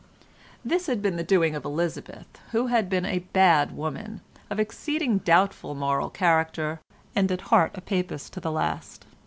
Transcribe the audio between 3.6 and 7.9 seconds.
woman, of exceeding doubtful moral character, and at heart a